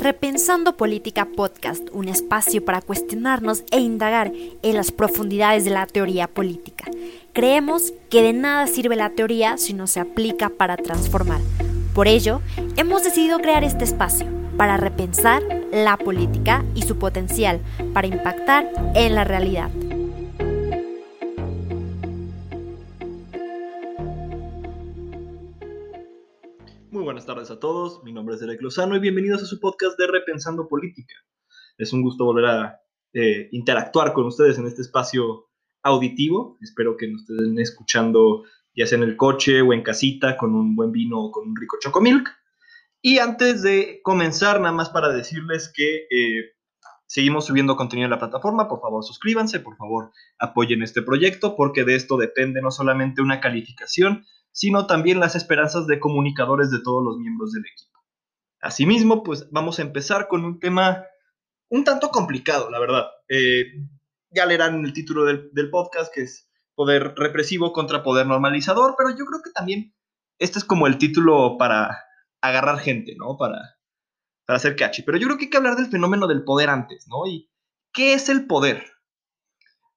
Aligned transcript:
Repensando 0.00 0.78
Política 0.78 1.26
Podcast, 1.26 1.86
un 1.92 2.08
espacio 2.08 2.64
para 2.64 2.80
cuestionarnos 2.80 3.64
e 3.70 3.80
indagar 3.80 4.32
en 4.62 4.74
las 4.74 4.92
profundidades 4.92 5.66
de 5.66 5.72
la 5.72 5.86
teoría 5.86 6.26
política. 6.26 6.86
Creemos 7.34 7.92
que 8.08 8.22
de 8.22 8.32
nada 8.32 8.66
sirve 8.66 8.96
la 8.96 9.10
teoría 9.10 9.58
si 9.58 9.74
no 9.74 9.86
se 9.86 10.00
aplica 10.00 10.48
para 10.48 10.78
transformar. 10.78 11.42
Por 11.94 12.08
ello, 12.08 12.40
hemos 12.78 13.04
decidido 13.04 13.40
crear 13.40 13.62
este 13.62 13.84
espacio 13.84 14.26
para 14.56 14.78
repensar 14.78 15.42
la 15.70 15.98
política 15.98 16.64
y 16.74 16.80
su 16.80 16.98
potencial 16.98 17.60
para 17.92 18.06
impactar 18.06 18.72
en 18.94 19.14
la 19.14 19.24
realidad. 19.24 19.68
Tardes 27.34 27.52
a 27.52 27.60
todos, 27.60 28.02
mi 28.02 28.12
nombre 28.12 28.34
es 28.34 28.40
Derek 28.40 28.60
Lozano 28.60 28.96
y 28.96 28.98
bienvenidos 28.98 29.40
a 29.40 29.46
su 29.46 29.60
podcast 29.60 29.96
de 29.96 30.08
Repensando 30.08 30.66
Política. 30.66 31.14
Es 31.78 31.92
un 31.92 32.02
gusto 32.02 32.24
volver 32.24 32.44
a 32.46 32.80
eh, 33.12 33.48
interactuar 33.52 34.12
con 34.12 34.26
ustedes 34.26 34.58
en 34.58 34.66
este 34.66 34.82
espacio 34.82 35.48
auditivo. 35.84 36.58
Espero 36.60 36.96
que 36.96 37.06
nos 37.06 37.20
estén 37.30 37.56
escuchando 37.60 38.42
ya 38.74 38.84
sea 38.84 38.98
en 38.98 39.04
el 39.04 39.16
coche 39.16 39.62
o 39.62 39.72
en 39.72 39.84
casita 39.84 40.36
con 40.36 40.56
un 40.56 40.74
buen 40.74 40.90
vino 40.90 41.20
o 41.20 41.30
con 41.30 41.48
un 41.48 41.54
rico 41.54 41.76
chocomilk. 41.80 42.28
Y 43.00 43.18
antes 43.18 43.62
de 43.62 44.00
comenzar, 44.02 44.60
nada 44.60 44.74
más 44.74 44.90
para 44.90 45.10
decirles 45.10 45.72
que 45.72 46.08
eh, 46.10 46.56
seguimos 47.06 47.46
subiendo 47.46 47.76
contenido 47.76 48.06
en 48.06 48.10
la 48.10 48.18
plataforma. 48.18 48.66
Por 48.66 48.80
favor, 48.80 49.04
suscríbanse, 49.04 49.60
por 49.60 49.76
favor, 49.76 50.10
apoyen 50.40 50.82
este 50.82 51.00
proyecto, 51.00 51.54
porque 51.54 51.84
de 51.84 51.94
esto 51.94 52.16
depende 52.16 52.60
no 52.60 52.72
solamente 52.72 53.22
una 53.22 53.38
calificación, 53.38 54.26
sino 54.52 54.86
también 54.86 55.20
las 55.20 55.36
esperanzas 55.36 55.86
de 55.86 56.00
comunicadores 56.00 56.70
de 56.70 56.82
todos 56.82 57.04
los 57.04 57.18
miembros 57.18 57.52
del 57.52 57.64
equipo. 57.64 57.98
Asimismo, 58.60 59.22
pues 59.22 59.48
vamos 59.50 59.78
a 59.78 59.82
empezar 59.82 60.28
con 60.28 60.44
un 60.44 60.58
tema 60.58 61.04
un 61.70 61.84
tanto 61.84 62.10
complicado, 62.10 62.68
la 62.70 62.80
verdad. 62.80 63.06
Eh, 63.28 63.64
ya 64.30 64.46
leerán 64.46 64.84
el 64.84 64.92
título 64.92 65.24
del, 65.24 65.50
del, 65.52 65.70
podcast, 65.70 66.12
que 66.12 66.22
es 66.22 66.48
Poder 66.74 67.14
represivo 67.16 67.72
contra 67.72 68.02
poder 68.02 68.26
normalizador, 68.26 68.94
pero 68.96 69.10
yo 69.10 69.26
creo 69.26 69.42
que 69.42 69.50
también 69.50 69.94
este 70.38 70.58
es 70.58 70.64
como 70.64 70.86
el 70.86 70.98
título 70.98 71.56
para 71.58 72.04
agarrar 72.40 72.78
gente, 72.78 73.14
¿no? 73.16 73.36
Para, 73.36 73.76
para 74.46 74.56
hacer 74.56 74.76
catchy. 74.76 75.02
Pero 75.02 75.18
yo 75.18 75.26
creo 75.26 75.36
que 75.36 75.44
hay 75.44 75.50
que 75.50 75.56
hablar 75.56 75.76
del 75.76 75.90
fenómeno 75.90 76.26
del 76.26 76.42
poder 76.42 76.70
antes, 76.70 77.06
¿no? 77.08 77.26
¿Y 77.26 77.50
qué 77.92 78.14
es 78.14 78.28
el 78.28 78.46
poder? 78.46 78.84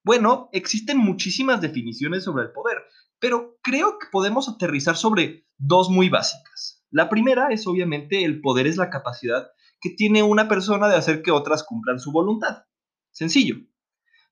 Bueno, 0.04 0.50
existen 0.52 0.98
muchísimas 0.98 1.62
definiciones 1.62 2.26
sobre 2.26 2.44
el 2.44 2.52
poder, 2.52 2.83
pero 3.24 3.58
creo 3.62 4.00
que 4.00 4.08
podemos 4.12 4.50
aterrizar 4.50 4.98
sobre 4.98 5.48
dos 5.58 5.90
muy 5.90 6.10
básicas. 6.10 6.84
La 6.92 7.08
primera 7.08 7.48
es 7.52 7.66
obviamente 7.68 8.26
el 8.26 8.42
poder 8.42 8.68
es 8.68 8.76
la 8.76 8.90
capacidad 8.90 9.48
que 9.80 9.92
tiene 9.92 10.22
una 10.24 10.50
persona 10.50 10.90
de 10.90 10.98
hacer 10.98 11.22
que 11.22 11.32
otras 11.32 11.64
cumplan 11.64 12.02
su 12.02 12.12
voluntad. 12.12 12.66
Sencillo. 13.12 13.56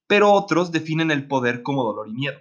Pero 0.07 0.33
otros 0.33 0.73
definen 0.73 1.09
el 1.09 1.25
poder 1.29 1.63
como 1.63 1.85
dolor 1.85 2.09
y 2.09 2.13
miedo. 2.15 2.37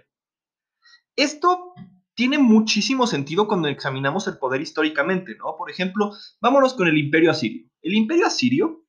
Esto 1.15 1.73
tiene 2.15 2.37
muchísimo 2.37 3.07
sentido 3.07 3.47
cuando 3.47 3.69
examinamos 3.69 4.27
el 4.27 4.37
poder 4.37 4.59
históricamente, 4.59 5.37
¿no? 5.37 5.55
Por 5.57 5.71
ejemplo, 5.71 6.11
vámonos 6.41 6.73
con 6.73 6.85
el 6.89 6.97
imperio 6.97 7.31
asirio. 7.31 7.65
El 7.81 7.93
imperio 7.93 8.27
asirio 8.27 8.83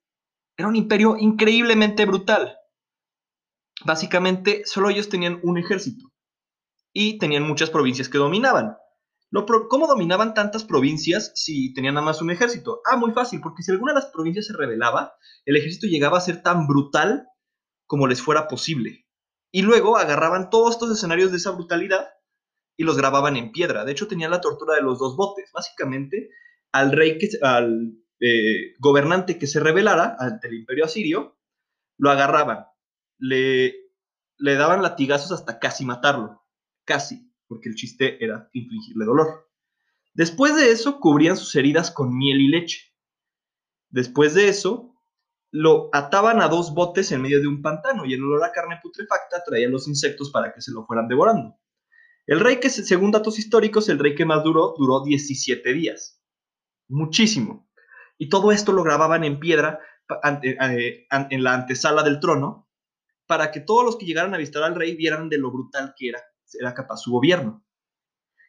era 0.56 0.66
un 0.66 0.74
imperio 0.74 1.16
increíblemente 1.16 2.06
brutal. 2.06 2.56
Básicamente, 3.84 4.62
solo 4.64 4.90
ellos 4.90 5.08
tenían 5.08 5.38
un 5.44 5.58
ejército 5.58 6.11
y 6.92 7.18
tenían 7.18 7.44
muchas 7.44 7.70
provincias 7.70 8.08
que 8.08 8.18
dominaban. 8.18 8.76
¿Cómo 9.70 9.86
dominaban 9.86 10.34
tantas 10.34 10.64
provincias 10.64 11.32
si 11.34 11.72
tenían 11.72 11.94
nada 11.94 12.04
más 12.04 12.20
un 12.20 12.30
ejército? 12.30 12.82
Ah, 12.84 12.96
muy 12.96 13.12
fácil, 13.12 13.40
porque 13.40 13.62
si 13.62 13.70
alguna 13.70 13.92
de 13.92 14.00
las 14.00 14.10
provincias 14.10 14.46
se 14.46 14.52
rebelaba, 14.52 15.14
el 15.46 15.56
ejército 15.56 15.86
llegaba 15.86 16.18
a 16.18 16.22
ser 16.22 16.42
tan 16.42 16.66
brutal 16.66 17.26
como 17.86 18.06
les 18.06 18.20
fuera 18.20 18.46
posible. 18.46 19.06
Y 19.50 19.62
luego 19.62 19.96
agarraban 19.96 20.50
todos 20.50 20.74
estos 20.74 20.90
escenarios 20.90 21.30
de 21.30 21.38
esa 21.38 21.50
brutalidad 21.52 22.08
y 22.76 22.84
los 22.84 22.96
grababan 22.98 23.36
en 23.36 23.52
piedra. 23.52 23.86
De 23.86 23.92
hecho, 23.92 24.06
tenían 24.06 24.30
la 24.30 24.42
tortura 24.42 24.74
de 24.74 24.82
los 24.82 24.98
dos 24.98 25.16
botes. 25.16 25.50
Básicamente, 25.52 26.28
al 26.70 26.92
rey, 26.92 27.16
que, 27.16 27.28
al 27.40 27.94
eh, 28.20 28.74
gobernante 28.80 29.38
que 29.38 29.46
se 29.46 29.60
rebelara 29.60 30.16
ante 30.18 30.48
el 30.48 30.54
imperio 30.54 30.84
asirio, 30.84 31.38
lo 31.96 32.10
agarraban, 32.10 32.66
le, 33.18 33.74
le 34.36 34.54
daban 34.56 34.82
latigazos 34.82 35.32
hasta 35.32 35.58
casi 35.58 35.84
matarlo 35.84 36.41
casi, 36.84 37.32
porque 37.48 37.68
el 37.68 37.74
chiste 37.74 38.22
era 38.24 38.48
infligirle 38.52 39.04
dolor. 39.04 39.48
Después 40.14 40.54
de 40.56 40.70
eso, 40.70 41.00
cubrían 41.00 41.36
sus 41.36 41.54
heridas 41.54 41.90
con 41.90 42.16
miel 42.16 42.40
y 42.40 42.48
leche. 42.48 42.92
Después 43.88 44.34
de 44.34 44.48
eso, 44.48 44.94
lo 45.50 45.90
ataban 45.92 46.40
a 46.40 46.48
dos 46.48 46.74
botes 46.74 47.12
en 47.12 47.22
medio 47.22 47.40
de 47.40 47.46
un 47.46 47.62
pantano 47.62 48.04
y 48.04 48.14
el 48.14 48.22
olor 48.22 48.44
a 48.44 48.52
carne 48.52 48.80
putrefacta 48.82 49.42
traía 49.44 49.68
los 49.68 49.86
insectos 49.86 50.30
para 50.30 50.52
que 50.52 50.62
se 50.62 50.72
lo 50.72 50.86
fueran 50.86 51.08
devorando. 51.08 51.58
El 52.26 52.40
rey 52.40 52.60
que, 52.60 52.70
según 52.70 53.10
datos 53.10 53.38
históricos, 53.38 53.88
el 53.88 53.98
rey 53.98 54.14
que 54.14 54.24
más 54.24 54.42
duró, 54.44 54.74
duró 54.78 55.02
17 55.02 55.72
días. 55.72 56.22
Muchísimo. 56.88 57.68
Y 58.16 58.28
todo 58.28 58.52
esto 58.52 58.72
lo 58.72 58.82
grababan 58.82 59.24
en 59.24 59.40
piedra 59.40 59.80
eh, 60.34 61.06
en 61.08 61.42
la 61.42 61.54
antesala 61.54 62.02
del 62.02 62.20
trono 62.20 62.68
para 63.26 63.50
que 63.50 63.60
todos 63.60 63.84
los 63.84 63.96
que 63.96 64.06
llegaran 64.06 64.34
a 64.34 64.38
visitar 64.38 64.62
al 64.62 64.74
rey 64.74 64.94
vieran 64.94 65.28
de 65.28 65.38
lo 65.38 65.50
brutal 65.50 65.94
que 65.96 66.10
era 66.10 66.22
era 66.58 66.74
capaz 66.74 66.98
su 66.98 67.12
gobierno. 67.12 67.64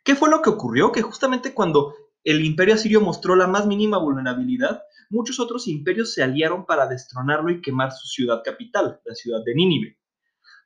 ¿Qué 0.03 0.16
fue 0.16 0.30
lo 0.30 0.41
que 0.41 0.50
ocurrió? 0.50 0.91
Que 0.91 1.02
justamente 1.02 1.53
cuando 1.53 1.96
el 2.24 2.44
imperio 2.44 2.75
asirio 2.75 3.02
mostró 3.02 3.36
la 3.36 3.47
más 3.47 3.66
mínima 3.66 3.97
vulnerabilidad, 3.97 4.84
muchos 5.09 5.40
otros 5.40 5.68
imperios 5.68 6.14
se 6.14 6.24
aliaron 6.24 6.66
para 6.66 6.88
destronarlo 6.88 7.52
y 7.52 7.62
quemar 7.62 7.91
su 7.91 8.08
ciudad 8.08 8.41
capital, 8.44 9.02
la 9.06 9.16
ciudad 9.16 9.44
de 9.46 9.56
Nínive, 9.56 10.00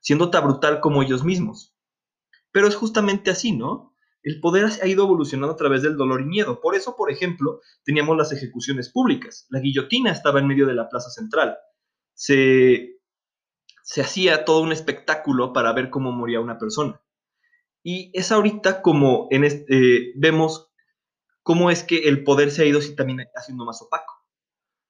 siendo 0.02 0.30
tan 0.30 0.44
brutal 0.44 0.80
como 0.80 1.03
ellos 1.03 1.24
mismos. 1.24 1.75
Pero 2.52 2.68
es 2.68 2.75
justamente 2.75 3.30
así, 3.30 3.52
¿no? 3.52 3.94
El 4.24 4.40
poder 4.40 4.66
ha 4.81 4.88
ido 4.88 5.04
evolucionando 5.06 5.54
a 5.54 5.58
través 5.58 5.84
del 5.84 5.96
dolor 5.96 6.22
y 6.22 6.25
miedo. 6.25 6.59
Por 6.59 6.75
eso, 6.75 6.96
por 6.96 7.12
ejemplo, 7.12 7.62
teníamos 7.84 8.18
las 8.18 8.31
ejecuciones 8.31 8.90
públicas. 8.90 9.46
La 9.50 9.59
guillotina 9.59 10.12
estaba 10.12 10.40
en 10.40 10.48
medio 10.48 10.66
de 10.66 10.74
la 10.74 10.90
plaza 10.90 11.09
central. 11.09 11.58
Se, 12.14 13.00
se 13.84 14.02
hacía 14.02 14.44
todo 14.44 14.62
un 14.62 14.72
espectáculo 14.72 15.54
para 15.54 15.72
ver 15.72 15.90
cómo 15.90 16.12
moría 16.12 16.42
una 16.42 16.58
persona. 16.58 17.02
Y 17.90 18.12
es 18.12 18.34
ahorita 18.34 18.81
como 18.81 19.30
en 19.31 19.46
este, 19.46 20.12
vemos 20.18 20.70
cómo 21.42 21.72
es 21.72 21.86
que 21.86 22.09
el 22.09 22.25
poder 22.25 22.52
se 22.52 22.64
ha 22.64 22.66
ido 22.66 22.81
también 22.98 23.25
haciendo 23.34 23.64
más 23.64 23.81
opaco. 23.81 24.14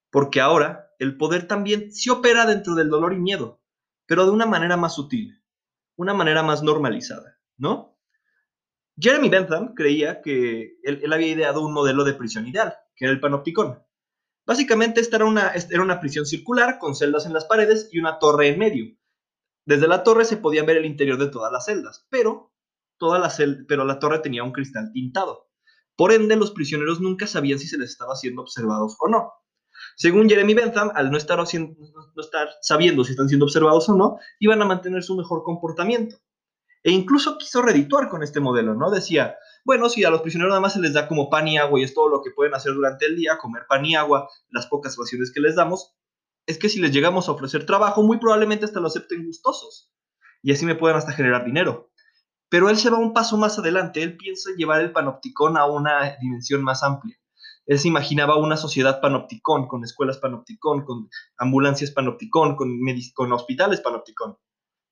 Porque 0.10 0.42
ahora 0.42 0.90
el 0.98 1.16
poder 1.16 1.48
también 1.48 1.92
se 1.92 2.10
opera 2.10 2.48
dentro 2.48 2.74
del 2.74 2.90
dolor 2.90 3.14
y 3.14 3.20
miedo, 3.20 3.62
pero 4.08 4.26
de 4.26 4.32
una 4.32 4.48
manera 4.48 4.78
más 4.78 4.96
sutil, 4.96 5.44
una 5.96 6.16
manera 6.16 6.42
más 6.42 6.64
normalizada, 6.64 7.38
¿no? 7.56 8.00
Jeremy 9.00 9.30
Bentham 9.30 9.76
creía 9.76 10.24
que 10.24 10.80
él, 10.82 11.14
había 11.14 11.28
ideado 11.28 11.64
un 11.64 11.74
modelo 11.74 12.04
de 12.04 12.16
prisión 12.16 12.48
ideal, 12.48 12.78
que 12.96 13.06
era 13.06 13.14
el 13.14 13.20
panopticón. 13.20 13.80
Básicamente 14.44 15.02
esta 15.02 15.18
era 15.18 15.26
una, 15.26 15.52
era 15.52 15.84
una 15.84 16.00
prisión 16.00 16.26
circular 16.26 16.80
con 16.80 16.96
celdas 16.96 17.28
en 17.28 17.34
las 17.34 17.46
paredes 17.46 17.90
y 17.92 18.00
una 18.00 18.18
torre 18.18 18.48
en 18.48 18.58
medio. 18.58 18.98
Desde 19.68 19.88
la 19.88 20.02
torre 20.02 20.26
se 20.26 20.38
podía 20.38 20.64
ver 20.64 20.78
el 20.78 20.86
interior 20.88 21.20
de 21.20 21.30
todas 21.30 21.52
las 21.52 21.66
celdas, 21.66 22.08
pero 22.10 22.57
toda 22.98 23.20
la 23.20 23.32
pero 23.68 23.86
la 23.86 24.00
torre 24.00 24.20
tenía 24.20 24.44
un 24.44 24.52
cristal 24.52 24.92
tintado. 24.92 25.48
Por 25.96 26.12
ende, 26.12 26.36
los 26.36 26.52
prisioneros 26.52 27.02
nunca 27.02 27.26
sabían 27.28 27.60
si 27.60 27.68
se 27.68 27.78
les 27.78 27.92
estaba 27.92 28.16
siendo 28.16 28.42
observados 28.42 28.96
o 29.00 29.08
no. 29.08 29.34
Según 29.96 30.30
Jeremy 30.30 30.54
Bentham, 30.54 30.92
al 30.94 31.12
no 31.12 31.18
estar, 31.18 31.40
no 31.40 32.22
estar 32.22 32.50
sabiendo 32.62 33.04
si 33.04 33.12
están 33.12 33.30
siendo 33.30 33.46
observados 33.46 33.90
o 33.90 33.96
no, 33.96 34.18
iban 34.40 34.62
a 34.62 34.66
mantener 34.66 35.04
su 35.04 35.16
mejor 35.16 35.44
comportamiento. 35.44 36.18
E 36.84 36.92
incluso 36.92 37.38
quiso 37.38 37.62
redituar 37.62 38.08
con 38.10 38.24
este 38.24 38.40
modelo, 38.40 38.76
¿no? 38.76 38.92
Decía, 38.92 39.36
bueno, 39.66 39.90
si 39.90 40.06
a 40.06 40.10
los 40.10 40.22
prisioneros 40.22 40.52
nada 40.52 40.62
más 40.62 40.74
se 40.74 40.80
les 40.80 40.94
da 40.94 41.08
como 41.08 41.30
pan 41.30 41.48
y 41.48 41.58
agua 41.58 41.80
y 41.80 41.84
es 41.84 41.94
todo 41.94 42.10
lo 42.10 42.22
que 42.22 42.32
pueden 42.32 42.54
hacer 42.54 42.74
durante 42.74 43.08
el 43.08 43.16
día, 43.16 43.38
comer 43.38 43.64
pan 43.68 43.86
y 43.86 43.96
agua, 43.96 44.30
las 44.50 44.68
pocas 44.68 44.96
raciones 44.98 45.32
que 45.34 45.42
les 45.42 45.56
damos, 45.56 45.96
es 46.46 46.58
que 46.58 46.70
si 46.70 46.80
les 46.80 46.92
llegamos 46.92 47.28
a 47.28 47.34
ofrecer 47.34 47.66
trabajo, 47.66 48.04
muy 48.04 48.20
probablemente 48.20 48.66
hasta 48.66 48.80
lo 48.80 48.88
acepten 48.88 49.26
gustosos. 49.26 49.92
Y 50.42 50.52
así 50.52 50.66
me 50.66 50.76
pueden 50.76 50.98
hasta 50.98 51.12
generar 51.12 51.44
dinero. 51.44 51.92
Pero 52.50 52.70
él 52.70 52.78
se 52.78 52.90
va 52.90 52.98
un 52.98 53.14
paso 53.14 53.38
más 53.38 53.60
adelante, 53.60 54.02
él 54.02 54.18
piensa 54.18 54.52
llevar 54.56 54.82
el 54.82 54.92
panopticón 54.92 55.58
a 55.58 55.66
una 55.66 56.16
dimensión 56.22 56.64
más 56.64 56.84
amplia. 56.84 57.18
Él 57.66 57.80
se 57.80 57.90
imaginaba 57.90 58.38
una 58.38 58.56
sociedad 58.56 59.02
panopticón, 59.02 59.68
con 59.68 59.84
escuelas 59.84 60.18
panopticón, 60.18 60.86
con 60.86 61.10
ambulancias 61.38 61.92
panopticón, 61.92 62.56
con, 62.56 62.80
con 63.14 63.34
hospitales 63.34 63.82
panopticón, 63.82 64.38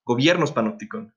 gobiernos 0.04 0.52
panopticón. 0.52 1.16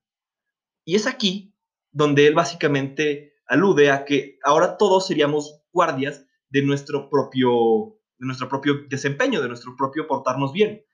Y 0.85 0.95
es 0.95 1.09
aquí 1.09 1.55
donde 1.91 2.29
él 2.29 2.35
básicamente 2.35 3.35
alude 3.47 3.91
a 3.91 4.05
que 4.05 4.39
ahora 4.45 4.77
todos 4.77 5.09
seríamos 5.09 5.61
guardias 5.73 6.25
de 6.51 6.63
nuestro 6.63 7.11
propio, 7.11 7.99
de 8.19 8.27
nuestro 8.27 8.49
propio 8.49 8.87
desempeño, 8.89 9.43
de 9.43 9.49
nuestro 9.49 9.75
propio 9.77 10.07
portarnos 10.07 10.53
bien. 10.53 10.85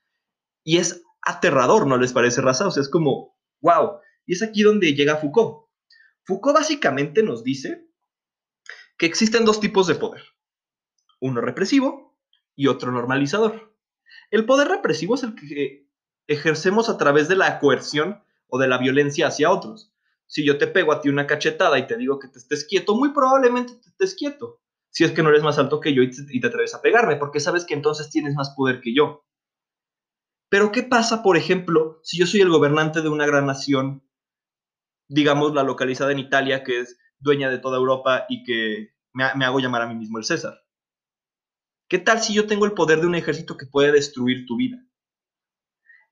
Y 0.63 0.77
es 0.77 1.03
aterrador, 1.21 1.85
¿no 1.85 1.97
les 1.97 2.11
parece, 2.11 2.41
raza? 2.41 2.67
O 2.67 2.71
sea, 2.71 2.81
es 2.81 2.89
como, 2.89 3.35
wow, 3.61 3.99
y 4.25 4.33
es 4.33 4.41
aquí 4.41 4.63
donde 4.63 4.93
llega 4.93 5.17
Foucault. 5.17 5.67
Foucault 6.23 6.57
básicamente 6.57 7.23
nos 7.23 7.43
dice 7.43 7.87
que 8.97 9.05
existen 9.05 9.45
dos 9.45 9.59
tipos 9.59 9.87
de 9.87 9.95
poder. 9.95 10.23
Uno 11.19 11.41
represivo 11.41 12.17
y 12.55 12.67
otro 12.67 12.91
normalizador. 12.91 13.75
El 14.31 14.45
poder 14.45 14.67
represivo 14.67 15.15
es 15.15 15.23
el 15.23 15.35
que 15.35 15.87
ejercemos 16.27 16.89
a 16.89 16.97
través 16.97 17.27
de 17.27 17.35
la 17.35 17.59
coerción 17.59 18.23
o 18.47 18.57
de 18.57 18.67
la 18.67 18.77
violencia 18.77 19.27
hacia 19.27 19.51
otros. 19.51 19.93
Si 20.27 20.45
yo 20.45 20.57
te 20.57 20.67
pego 20.67 20.91
a 20.91 21.01
ti 21.01 21.09
una 21.09 21.27
cachetada 21.27 21.77
y 21.77 21.87
te 21.87 21.97
digo 21.97 22.19
que 22.19 22.27
te 22.27 22.39
estés 22.39 22.65
quieto, 22.65 22.95
muy 22.95 23.13
probablemente 23.13 23.73
te 23.75 23.89
estés 23.89 24.15
quieto. 24.15 24.61
Si 24.89 25.03
es 25.03 25.11
que 25.11 25.21
no 25.21 25.29
eres 25.29 25.43
más 25.43 25.59
alto 25.59 25.79
que 25.79 25.93
yo 25.93 26.01
y 26.01 26.09
te, 26.09 26.47
atreves 26.47 26.73
a 26.73 26.81
pegarme, 26.81 27.17
porque 27.17 27.39
sabes 27.39 27.65
que 27.65 27.73
entonces 27.73 28.09
tienes 28.09 28.33
más 28.33 28.51
poder 28.51 28.79
que 28.81 28.95
yo. 28.95 29.25
Pero 30.49 30.71
¿qué 30.71 30.83
pasa, 30.83 31.21
por 31.21 31.37
ejemplo, 31.37 31.99
si 32.03 32.17
yo 32.17 32.25
soy 32.25 32.41
el 32.41 32.49
gobernante 32.49 33.01
de 33.01 33.09
una 33.09 33.25
gran 33.25 33.45
nación, 33.45 34.04
digamos 35.07 35.53
la 35.53 35.63
localizada 35.63 36.11
en 36.11 36.19
Italia, 36.19 36.63
que 36.63 36.79
es 36.79 36.97
dueña 37.19 37.49
de 37.49 37.59
toda 37.59 37.77
Europa 37.77 38.25
y 38.29 38.43
que 38.43 38.93
me, 39.13 39.45
hago 39.45 39.59
llamar 39.59 39.81
a 39.81 39.87
mí 39.87 39.95
mismo 39.95 40.17
el 40.17 40.25
César? 40.25 40.61
¿Qué 41.87 41.99
tal 41.99 42.21
si 42.21 42.33
yo 42.33 42.47
tengo 42.47 42.65
el 42.65 42.73
poder 42.73 42.99
de 42.99 43.07
un 43.07 43.15
ejército 43.15 43.57
que 43.57 43.67
puede 43.67 43.91
destruir 43.91 44.45
tu 44.45 44.57
vida? 44.57 44.77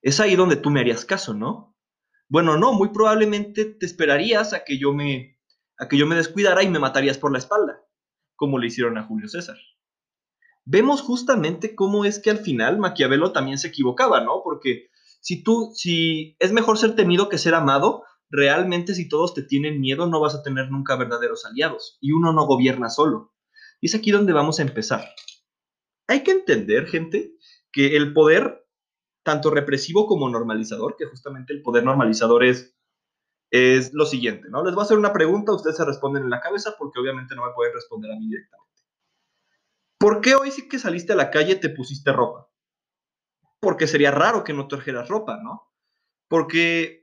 Es 0.01 0.19
ahí 0.19 0.35
donde 0.35 0.55
tú 0.55 0.69
me 0.69 0.81
harías 0.81 1.05
caso, 1.05 1.33
¿no? 1.33 1.75
Bueno, 2.29 2.57
no, 2.57 2.73
muy 2.73 2.89
probablemente 2.89 3.65
te 3.65 3.85
esperarías 3.85 4.53
a 4.53 4.63
que 4.63 4.77
yo 4.77 4.93
me 4.93 5.33
a 5.79 5.87
que 5.87 5.97
yo 5.97 6.05
me 6.05 6.15
descuidara 6.15 6.61
y 6.63 6.69
me 6.69 6.79
matarías 6.79 7.17
por 7.17 7.31
la 7.31 7.39
espalda, 7.39 7.81
como 8.35 8.59
le 8.59 8.67
hicieron 8.67 8.97
a 8.97 9.03
Julio 9.03 9.27
César. 9.27 9.57
Vemos 10.65 11.01
justamente 11.01 11.75
cómo 11.75 12.05
es 12.05 12.19
que 12.19 12.29
al 12.29 12.37
final 12.37 12.77
Maquiavelo 12.77 13.33
también 13.33 13.57
se 13.57 13.67
equivocaba, 13.69 14.21
¿no? 14.21 14.41
Porque 14.43 14.89
si 15.19 15.43
tú 15.43 15.71
si 15.73 16.37
es 16.39 16.53
mejor 16.53 16.77
ser 16.77 16.95
temido 16.95 17.27
que 17.27 17.37
ser 17.37 17.55
amado, 17.55 18.03
realmente 18.33 18.95
si 18.95 19.07
todos 19.07 19.35
te 19.35 19.43
tienen 19.43 19.79
miedo 19.79 20.07
no 20.07 20.19
vas 20.19 20.33
a 20.33 20.41
tener 20.41 20.71
nunca 20.71 20.95
verdaderos 20.95 21.45
aliados 21.45 21.99
y 22.01 22.13
uno 22.13 22.33
no 22.33 22.47
gobierna 22.47 22.89
solo. 22.89 23.31
Y 23.79 23.85
es 23.85 23.95
aquí 23.95 24.09
donde 24.09 24.33
vamos 24.33 24.59
a 24.59 24.63
empezar. 24.63 25.07
Hay 26.07 26.23
que 26.23 26.31
entender, 26.31 26.87
gente, 26.87 27.35
que 27.71 27.95
el 27.95 28.11
poder 28.11 28.65
tanto 29.23 29.51
represivo 29.51 30.07
como 30.07 30.27
normalizador, 30.29 30.95
que 30.97 31.05
justamente 31.05 31.53
el 31.53 31.61
poder 31.61 31.83
normalizador 31.83 32.43
es, 32.43 32.75
es 33.51 33.93
lo 33.93 34.07
siguiente, 34.07 34.49
¿no? 34.49 34.63
Les 34.63 34.73
voy 34.73 34.81
a 34.81 34.85
hacer 34.85 34.97
una 34.97 35.13
pregunta, 35.13 35.53
ustedes 35.53 35.77
se 35.77 35.85
responden 35.85 36.23
en 36.23 36.31
la 36.31 36.41
cabeza 36.41 36.73
porque 36.79 36.99
obviamente 36.99 37.35
no 37.35 37.45
me 37.45 37.53
pueden 37.53 37.73
responder 37.75 38.11
a 38.11 38.15
mí 38.15 38.27
directamente. 38.27 38.81
¿Por 39.99 40.21
qué 40.21 40.33
hoy 40.33 40.49
sí 40.49 40.67
que 40.67 40.79
saliste 40.79 41.13
a 41.13 41.17
la 41.17 41.29
calle 41.29 41.55
te 41.55 41.69
pusiste 41.69 42.11
ropa? 42.11 42.49
Porque 43.61 43.85
sería 43.85 44.09
raro 44.09 44.43
que 44.43 44.53
no 44.53 44.67
trajeras 44.67 45.07
ropa, 45.07 45.39
¿no? 45.41 45.71
Porque 46.27 47.02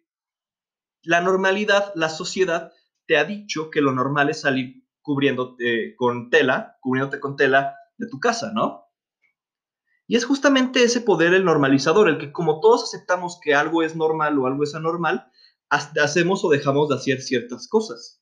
la 1.03 1.21
normalidad, 1.21 1.93
la 1.95 2.09
sociedad 2.09 2.73
te 3.07 3.17
ha 3.17 3.25
dicho 3.25 3.71
que 3.71 3.81
lo 3.81 3.93
normal 3.93 4.31
es 4.31 4.41
salir 4.41 4.85
cubriéndote 5.03 5.95
con 5.97 6.31
tela, 6.31 6.79
cubriéndote 6.81 7.21
con 7.21 7.37
tela 7.37 7.75
de 7.97 8.07
tu 8.07 8.21
casa, 8.21 8.53
¿no? 8.53 8.85
Y 10.07 10.17
es 10.17 10.25
justamente 10.25 10.83
ese 10.83 11.01
poder 11.01 11.35
el 11.35 11.45
normalizador, 11.45 12.09
el 12.09 12.19
que 12.19 12.33
como 12.33 12.61
todos 12.61 12.85
aceptamos 12.85 13.39
que 13.41 13.55
algo 13.55 13.83
es 13.83 13.95
normal 13.95 14.39
o 14.39 14.47
algo 14.47 14.65
es 14.65 14.75
anormal, 14.75 15.31
hacemos 15.69 16.45
o 16.45 16.51
dejamos 16.51 16.89
de 16.89 16.97
hacer 16.97 17.23
ciertas 17.23 17.69
cosas. 17.69 18.21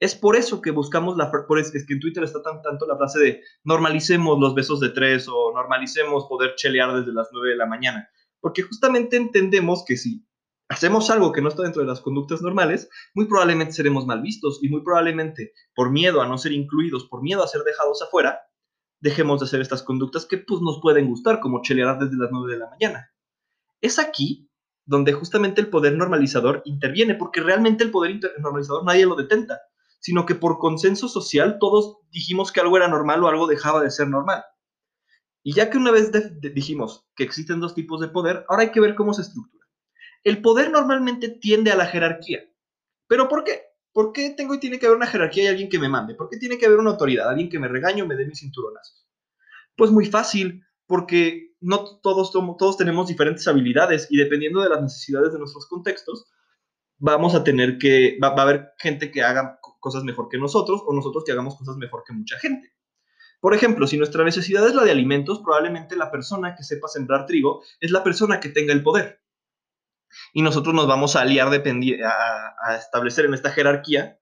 Es 0.00 0.14
por 0.14 0.36
eso 0.36 0.60
que 0.60 0.70
buscamos 0.70 1.16
la... 1.16 1.30
Por 1.30 1.58
es, 1.58 1.70
que 1.70 1.92
en 1.92 2.00
Twitter 2.00 2.24
está 2.24 2.42
tan, 2.42 2.62
tanto 2.62 2.86
la 2.86 2.96
frase 2.96 3.18
de 3.20 3.42
normalicemos 3.64 4.38
los 4.38 4.54
besos 4.54 4.80
de 4.80 4.90
tres 4.90 5.28
o 5.28 5.52
normalicemos 5.54 6.26
poder 6.26 6.54
chelear 6.56 6.94
desde 6.94 7.12
las 7.12 7.28
nueve 7.32 7.50
de 7.50 7.56
la 7.56 7.66
mañana. 7.66 8.08
Porque 8.40 8.62
justamente 8.62 9.16
entendemos 9.16 9.84
que 9.84 9.96
si 9.96 10.24
hacemos 10.68 11.10
algo 11.10 11.32
que 11.32 11.40
no 11.40 11.48
está 11.48 11.62
dentro 11.62 11.82
de 11.82 11.88
las 11.88 12.00
conductas 12.00 12.42
normales, 12.42 12.88
muy 13.14 13.26
probablemente 13.26 13.72
seremos 13.72 14.06
mal 14.06 14.20
vistos 14.20 14.60
y 14.62 14.68
muy 14.68 14.82
probablemente 14.82 15.52
por 15.74 15.90
miedo 15.90 16.20
a 16.20 16.26
no 16.26 16.38
ser 16.38 16.52
incluidos, 16.52 17.06
por 17.06 17.22
miedo 17.22 17.42
a 17.42 17.48
ser 17.48 17.62
dejados 17.62 18.02
afuera, 18.02 18.40
dejemos 19.00 19.40
de 19.40 19.46
hacer 19.46 19.60
estas 19.60 19.82
conductas 19.82 20.26
que 20.26 20.38
pues 20.38 20.60
nos 20.60 20.80
pueden 20.80 21.06
gustar, 21.06 21.40
como 21.40 21.62
chelear 21.62 21.98
desde 21.98 22.16
las 22.16 22.30
9 22.30 22.52
de 22.52 22.58
la 22.58 22.68
mañana. 22.68 23.12
Es 23.80 23.98
aquí 23.98 24.50
donde 24.84 25.12
justamente 25.12 25.60
el 25.60 25.68
poder 25.68 25.94
normalizador 25.96 26.62
interviene, 26.64 27.14
porque 27.14 27.40
realmente 27.40 27.84
el 27.84 27.90
poder 27.90 28.18
normalizador 28.38 28.84
nadie 28.84 29.06
lo 29.06 29.16
detenta, 29.16 29.60
sino 30.00 30.26
que 30.26 30.34
por 30.34 30.58
consenso 30.58 31.08
social 31.08 31.58
todos 31.60 31.98
dijimos 32.10 32.52
que 32.52 32.60
algo 32.60 32.76
era 32.76 32.88
normal 32.88 33.22
o 33.22 33.28
algo 33.28 33.46
dejaba 33.46 33.82
de 33.82 33.90
ser 33.90 34.08
normal. 34.08 34.42
Y 35.42 35.52
ya 35.52 35.70
que 35.70 35.78
una 35.78 35.90
vez 35.90 36.10
dijimos 36.54 37.06
que 37.14 37.24
existen 37.24 37.60
dos 37.60 37.74
tipos 37.74 38.00
de 38.00 38.08
poder, 38.08 38.44
ahora 38.48 38.62
hay 38.62 38.70
que 38.70 38.80
ver 38.80 38.94
cómo 38.94 39.12
se 39.14 39.22
estructura. 39.22 39.57
El 40.24 40.42
poder 40.42 40.70
normalmente 40.70 41.28
tiende 41.28 41.70
a 41.70 41.76
la 41.76 41.86
jerarquía. 41.86 42.40
¿Pero 43.06 43.28
por 43.28 43.44
qué? 43.44 43.62
¿Por 43.92 44.12
qué 44.12 44.30
tengo 44.30 44.54
y 44.54 44.60
tiene 44.60 44.78
que 44.78 44.86
haber 44.86 44.96
una 44.96 45.06
jerarquía 45.06 45.44
y 45.44 45.46
alguien 45.48 45.68
que 45.68 45.78
me 45.78 45.88
mande? 45.88 46.14
¿Por 46.14 46.28
qué 46.28 46.36
tiene 46.36 46.58
que 46.58 46.66
haber 46.66 46.78
una 46.78 46.90
autoridad, 46.90 47.28
alguien 47.28 47.48
que 47.48 47.58
me 47.58 47.68
regañe 47.68 48.02
o 48.02 48.06
me 48.06 48.16
dé 48.16 48.26
mis 48.26 48.40
cinturonazos? 48.40 49.06
Pues 49.76 49.90
muy 49.90 50.06
fácil, 50.06 50.64
porque 50.86 51.54
no 51.60 51.98
todos, 52.00 52.30
todos 52.32 52.76
tenemos 52.76 53.08
diferentes 53.08 53.48
habilidades 53.48 54.06
y 54.10 54.16
dependiendo 54.16 54.62
de 54.62 54.68
las 54.68 54.82
necesidades 54.82 55.32
de 55.32 55.38
nuestros 55.38 55.66
contextos, 55.66 56.26
vamos 56.98 57.34
a 57.34 57.42
tener 57.42 57.78
que, 57.78 58.18
va, 58.22 58.30
va 58.30 58.42
a 58.42 58.44
haber 58.44 58.72
gente 58.78 59.10
que 59.10 59.22
haga 59.22 59.58
cosas 59.80 60.04
mejor 60.04 60.28
que 60.28 60.38
nosotros 60.38 60.82
o 60.86 60.92
nosotros 60.92 61.24
que 61.24 61.32
hagamos 61.32 61.56
cosas 61.56 61.76
mejor 61.76 62.04
que 62.06 62.12
mucha 62.12 62.38
gente. 62.38 62.72
Por 63.40 63.54
ejemplo, 63.54 63.86
si 63.86 63.96
nuestra 63.96 64.24
necesidad 64.24 64.66
es 64.66 64.74
la 64.74 64.84
de 64.84 64.90
alimentos, 64.90 65.40
probablemente 65.40 65.96
la 65.96 66.10
persona 66.10 66.54
que 66.56 66.64
sepa 66.64 66.88
sembrar 66.88 67.26
trigo 67.26 67.62
es 67.80 67.90
la 67.92 68.02
persona 68.02 68.40
que 68.40 68.48
tenga 68.48 68.72
el 68.72 68.82
poder 68.82 69.20
y 70.32 70.42
nosotros 70.42 70.74
nos 70.74 70.86
vamos 70.86 71.16
a 71.16 71.22
aliar 71.22 71.48
a, 71.48 72.54
a 72.66 72.76
establecer 72.76 73.24
en 73.24 73.34
esta 73.34 73.50
jerarquía 73.50 74.18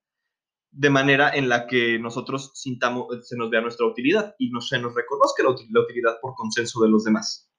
de 0.71 0.89
manera 0.89 1.31
en 1.33 1.49
la 1.49 1.67
que 1.67 1.97
nosotros 1.99 2.51
sintamos, 2.53 3.07
se 3.27 3.35
nos 3.35 3.49
vea 3.49 3.61
nuestra 3.61 3.87
utilidad 3.87 4.35
y 4.37 4.49
no 4.51 4.61
se 4.61 4.79
nos 4.79 4.93
reconozca 4.93 5.43
la, 5.43 5.49
utilidad 5.49 6.17
por 6.21 6.35
consenso 6.35 6.81
de 6.81 6.89
los 6.89 7.03
demás. 7.03 7.51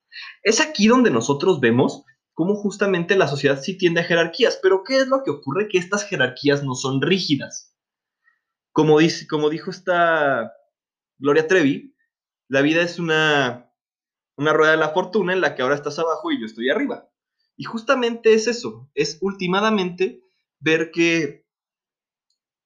Es 0.43 0.61
aquí 0.61 0.87
donde 0.87 1.11
nosotros 1.11 1.61
vemos 1.61 2.05
cómo 2.33 2.55
justamente 2.55 3.17
la 3.17 3.27
sociedad 3.27 3.61
sí 3.61 3.77
tiende 3.77 4.01
a 4.01 4.05
jerarquías, 4.05 4.61
pero 4.63 4.85
¿qué 4.85 4.99
es 4.99 5.09
lo 5.09 5.25
que 5.25 5.31
ocurre? 5.31 5.69
Que 5.69 5.79
estas 5.79 6.05
jerarquías 6.05 6.63
no 6.63 6.75
son 6.75 7.03
rígidas. 7.03 7.77
Como, 8.73 9.01
dice, 9.01 9.27
como 9.27 9.51
dijo 9.51 9.73
esta 9.73 10.53
Gloria 11.19 11.49
Trevi, 11.49 11.97
la 12.49 12.63
vida 12.63 12.83
es 12.83 13.01
una, 13.01 13.73
una 14.37 14.53
rueda 14.53 14.73
de 14.73 14.79
la 14.79 14.91
fortuna 14.91 15.33
en 15.33 15.41
la 15.41 15.57
que 15.57 15.63
ahora 15.63 15.75
estás 15.75 15.99
abajo 15.99 16.31
y 16.31 16.39
yo 16.39 16.47
estoy 16.47 16.71
arriba. 16.71 17.09
Y 17.59 17.65
justamente 17.65 18.35
es 18.35 18.47
eso, 18.47 18.89
es 18.95 19.19
últimamente 19.21 20.23
ver 20.61 20.93
que 20.93 21.45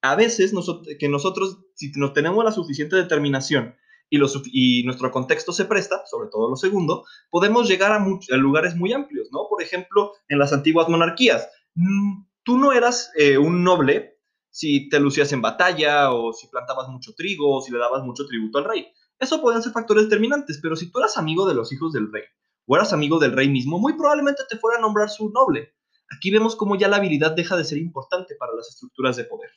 a 0.03 0.15
veces 0.17 0.53
que 0.99 1.09
nosotros, 1.09 1.61
si 1.75 1.91
nos 1.93 2.13
tenemos 2.13 2.45
la 2.45 2.53
suficiente 2.53 2.97
determinación 2.97 3.75
y, 4.11 4.83
nuestro 4.85 5.11
contexto 5.11 5.53
se 5.53 5.65
presta, 5.65 6.05
sobre 6.05 6.29
todo 6.29 6.51
lo 6.51 6.57
segundo, 6.57 7.07
podemos 7.31 7.67
llegar 7.67 7.93
a, 7.93 8.37
lugares 8.37 8.77
muy 8.77 8.93
amplios, 8.93 9.29
¿no? 9.33 9.47
Por 9.49 9.63
ejemplo, 9.63 10.13
en 10.29 10.39
las 10.39 10.53
antiguas 10.53 10.91
monarquías, 10.91 11.49
mm, 11.75 12.25
tú 12.43 12.59
no 12.59 12.75
eras 12.75 13.11
eh, 13.17 13.39
un 13.39 13.65
noble 13.65 14.19
si 14.51 14.91
te 14.91 15.01
lucías 15.01 15.33
en 15.33 15.41
batalla 15.41 16.13
o 16.13 16.35
si 16.35 16.49
plantabas 16.49 16.89
mucho 16.89 17.15
trigo 17.15 17.57
o 17.57 17.63
si 17.63 17.73
le 17.73 17.79
dabas 17.79 18.03
mucho 18.03 18.27
tributo 18.27 18.59
al 18.59 18.65
rey. 18.65 18.89
Eso 19.19 19.41
podían 19.41 19.63
ser 19.63 19.73
factores 19.73 20.05
determinantes, 20.05 20.59
pero 20.61 20.77
si 20.77 20.91
tú 20.91 20.99
eras 20.99 21.17
amigo 21.17 21.49
de 21.49 21.55
los 21.55 21.73
hijos 21.73 21.95
del 21.95 22.13
rey 22.13 22.25
o 22.67 22.77
eras 22.77 22.93
amigo 22.93 23.19
del 23.19 23.33
rey 23.33 23.49
mismo, 23.49 23.79
muy 23.79 23.95
probablemente 23.95 24.43
te 24.49 24.59
fuera 24.59 24.79
a 24.79 24.81
nombrar 24.81 25.11
su 25.11 25.31
noble. 25.31 25.75
Aquí 26.17 26.31
vemos 26.31 26.57
cómo 26.57 26.77
ya 26.77 26.89
la 26.89 26.97
habilidad 26.97 27.35
deja 27.35 27.57
de 27.57 27.65
ser 27.65 27.79
importante 27.79 28.35
para 28.37 28.55
las 28.55 28.69
estructuras 28.69 29.17
de 29.17 29.25
poder. 29.25 29.51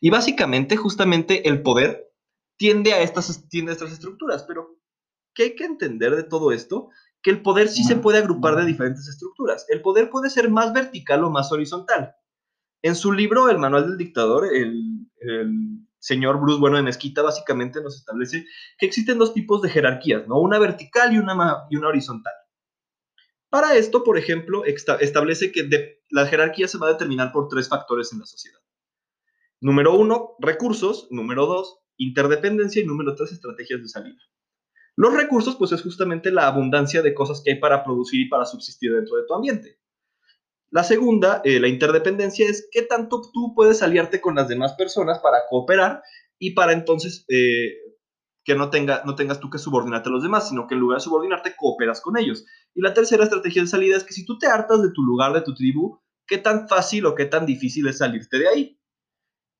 Y 0.00 0.10
básicamente, 0.10 0.76
justamente 0.76 1.48
el 1.48 1.62
poder 1.62 2.12
tiende 2.56 2.92
a 2.92 3.02
estas, 3.02 3.48
tiende 3.48 3.72
a 3.72 3.74
estas 3.74 3.92
estructuras, 3.92 4.44
pero 4.44 4.78
¿qué 5.34 5.44
hay 5.44 5.54
que 5.54 5.64
entender 5.64 6.16
de 6.16 6.24
todo 6.24 6.52
esto? 6.52 6.88
Que 7.22 7.30
el 7.30 7.42
poder 7.42 7.68
sí 7.68 7.84
se 7.84 7.96
puede 7.96 8.18
agrupar 8.18 8.56
de 8.56 8.64
diferentes 8.64 9.06
estructuras. 9.08 9.66
El 9.68 9.82
poder 9.82 10.10
puede 10.10 10.30
ser 10.30 10.50
más 10.50 10.72
vertical 10.72 11.24
o 11.24 11.30
más 11.30 11.52
horizontal. 11.52 12.14
En 12.82 12.94
su 12.94 13.12
libro, 13.12 13.48
El 13.48 13.58
Manual 13.58 13.86
del 13.88 13.98
Dictador, 13.98 14.46
el, 14.46 15.08
el 15.20 15.85
señor 15.98 16.40
Bruce 16.40 16.60
Bueno 16.60 16.76
de 16.76 16.82
Mezquita 16.82 17.22
básicamente 17.22 17.82
nos 17.82 17.96
establece 17.96 18.46
que 18.78 18.86
existen 18.86 19.18
dos 19.18 19.34
tipos 19.34 19.62
de 19.62 19.70
jerarquías, 19.70 20.26
¿no? 20.28 20.38
Una 20.38 20.58
vertical 20.58 21.12
y 21.12 21.18
una, 21.18 21.66
y 21.70 21.76
una 21.76 21.88
horizontal. 21.88 22.32
Para 23.48 23.76
esto, 23.76 24.04
por 24.04 24.18
ejemplo, 24.18 24.64
establece 24.64 25.52
que 25.52 26.00
la 26.10 26.26
jerarquía 26.26 26.68
se 26.68 26.78
va 26.78 26.88
a 26.88 26.92
determinar 26.92 27.32
por 27.32 27.48
tres 27.48 27.68
factores 27.68 28.12
en 28.12 28.18
la 28.18 28.26
sociedad. 28.26 28.58
Número 29.60 29.94
uno, 29.94 30.36
recursos. 30.40 31.08
Número 31.10 31.46
dos, 31.46 31.78
interdependencia. 31.96 32.82
Y 32.82 32.86
número 32.86 33.14
tres, 33.14 33.32
estrategias 33.32 33.80
de 33.80 33.88
salida. 33.88 34.20
Los 34.96 35.14
recursos, 35.14 35.56
pues 35.56 35.72
es 35.72 35.82
justamente 35.82 36.30
la 36.30 36.46
abundancia 36.46 37.02
de 37.02 37.14
cosas 37.14 37.40
que 37.42 37.52
hay 37.52 37.58
para 37.58 37.84
producir 37.84 38.20
y 38.20 38.28
para 38.28 38.44
subsistir 38.44 38.94
dentro 38.94 39.16
de 39.16 39.26
tu 39.26 39.34
ambiente. 39.34 39.78
La 40.70 40.84
segunda, 40.84 41.40
eh, 41.44 41.60
la 41.60 41.68
interdependencia, 41.68 42.48
es 42.48 42.68
qué 42.70 42.82
tanto 42.82 43.22
tú 43.32 43.54
puedes 43.54 43.82
aliarte 43.82 44.20
con 44.20 44.34
las 44.34 44.48
demás 44.48 44.74
personas 44.74 45.20
para 45.20 45.38
cooperar 45.48 46.02
y 46.38 46.52
para 46.52 46.72
entonces 46.72 47.24
eh, 47.28 47.74
que 48.44 48.54
no, 48.54 48.70
tenga, 48.70 49.02
no 49.04 49.14
tengas 49.14 49.40
tú 49.40 49.48
que 49.48 49.58
subordinarte 49.58 50.08
a 50.08 50.12
los 50.12 50.22
demás, 50.22 50.48
sino 50.48 50.66
que 50.66 50.74
en 50.74 50.80
lugar 50.80 50.98
de 50.98 51.04
subordinarte, 51.04 51.54
cooperas 51.56 52.00
con 52.00 52.16
ellos. 52.16 52.44
Y 52.74 52.82
la 52.82 52.94
tercera 52.94 53.24
estrategia 53.24 53.62
de 53.62 53.68
salida 53.68 53.96
es 53.96 54.04
que 54.04 54.12
si 54.12 54.24
tú 54.24 54.38
te 54.38 54.46
hartas 54.46 54.82
de 54.82 54.90
tu 54.92 55.02
lugar, 55.02 55.32
de 55.32 55.42
tu 55.42 55.54
tribu, 55.54 56.00
qué 56.26 56.38
tan 56.38 56.68
fácil 56.68 57.06
o 57.06 57.14
qué 57.14 57.26
tan 57.26 57.46
difícil 57.46 57.86
es 57.88 57.98
salirte 57.98 58.38
de 58.38 58.48
ahí. 58.48 58.80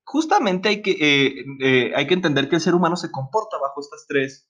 Justamente 0.03 0.69
hay 0.69 0.81
que, 0.81 0.97
eh, 0.99 1.93
hay 1.95 2.07
que 2.07 2.13
entender 2.13 2.47
que 2.47 2.55
el 2.55 2.61
ser 2.61 2.75
humano 2.75 2.95
se 2.95 3.11
comporta 3.11 3.57
bajo 3.57 3.81
estas 3.81 4.05
tres, 4.07 4.49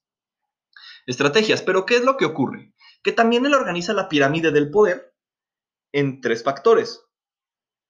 estrategias. 1.06 1.62
Pero 1.62 1.84
¿qué 1.84 1.96
es 1.96 2.04
lo 2.04 2.16
que 2.16 2.24
ocurre? 2.24 2.74
Que 3.02 3.12
también 3.12 3.44
él 3.46 3.54
organiza 3.54 3.92
la 3.92 4.08
pirámide 4.08 4.52
del 4.52 4.70
poder 4.70 5.14
en 5.92 6.20
tres 6.20 6.42
factores. 6.42 7.04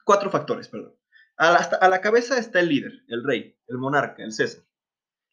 Cuatro 0.05 0.31
factores, 0.31 0.69
perdón. 0.69 0.95
A 1.37 1.52
la, 1.52 1.59
a 1.59 1.88
la 1.88 2.00
cabeza 2.00 2.38
está 2.38 2.61
el 2.61 2.69
líder, 2.69 2.93
el 3.09 3.25
rey, 3.25 3.57
el 3.67 3.78
monarca, 3.78 4.25
el 4.25 4.33
César. 4.33 4.64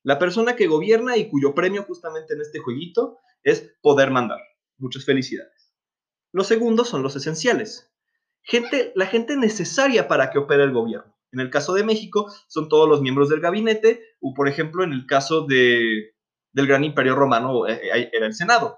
La 0.03 0.19
persona 0.19 0.55
que 0.55 0.67
gobierna 0.67 1.17
y 1.17 1.29
cuyo 1.29 1.55
premio 1.55 1.83
justamente 1.83 2.35
en 2.35 2.41
este 2.41 2.59
jueguito 2.59 3.17
es 3.43 3.75
poder 3.81 4.11
mandar. 4.11 4.39
Muchas 4.77 5.05
felicidades. 5.05 5.73
Los 6.31 6.47
segundos 6.47 6.89
son 6.89 7.01
los 7.01 7.15
esenciales. 7.15 7.91
Gente, 8.43 8.91
la 8.95 9.07
gente 9.07 9.37
necesaria 9.37 10.07
para 10.07 10.29
que 10.29 10.37
opere 10.37 10.63
el 10.63 10.73
gobierno. 10.73 11.15
En 11.31 11.39
el 11.39 11.49
caso 11.49 11.73
de 11.73 11.83
México 11.83 12.31
son 12.47 12.69
todos 12.69 12.87
los 12.87 13.01
miembros 13.01 13.29
del 13.29 13.39
gabinete, 13.39 14.03
o 14.21 14.33
por 14.33 14.47
ejemplo 14.47 14.83
en 14.83 14.93
el 14.93 15.05
caso 15.05 15.45
de, 15.45 16.13
del 16.53 16.67
gran 16.67 16.83
imperio 16.83 17.15
romano 17.15 17.67
eh, 17.67 17.79
eh, 17.83 18.09
era 18.13 18.25
el 18.25 18.33
Senado. 18.33 18.77